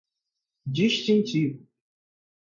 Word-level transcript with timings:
distintivos 0.77 1.61